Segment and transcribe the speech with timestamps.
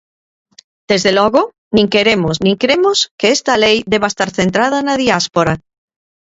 [0.91, 1.41] Desde logo,
[1.75, 5.53] nin queremos nin cremos que esta lei deba estar centrada na diáspora.